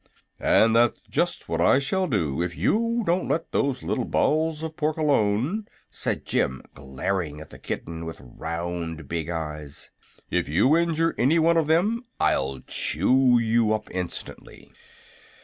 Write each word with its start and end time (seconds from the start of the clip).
"And 0.39 0.75
that's 0.75 0.99
just 1.11 1.47
what 1.47 1.61
I 1.61 1.77
shall 1.77 2.07
do 2.07 2.41
if 2.41 2.57
you 2.57 3.03
don't 3.05 3.27
let 3.29 3.51
those 3.51 3.83
little 3.83 4.05
balls 4.05 4.63
of 4.63 4.75
pork 4.75 4.97
alone," 4.97 5.67
said 5.91 6.25
Jim, 6.25 6.63
glaring 6.73 7.39
at 7.39 7.51
the 7.51 7.59
kitten 7.59 8.03
with 8.05 8.17
his 8.17 8.25
round, 8.31 9.07
big 9.07 9.29
eyes. 9.29 9.91
"If 10.31 10.49
you 10.49 10.75
injure 10.75 11.13
any 11.19 11.37
one 11.37 11.55
of 11.55 11.67
them 11.67 12.03
I'll 12.19 12.61
chew 12.65 13.37
you 13.37 13.75
up 13.75 13.91
instantly." 13.91 14.73